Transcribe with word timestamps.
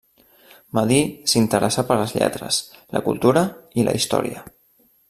Medir 0.77 1.01
s'interessà 1.33 1.85
per 1.91 1.99
les 2.01 2.15
lletres, 2.17 2.59
la 2.97 3.05
cultura 3.11 3.47
i 3.83 3.89
la 3.91 3.97
història. 4.01 4.45